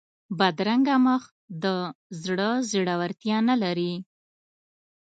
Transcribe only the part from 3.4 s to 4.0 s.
نه لري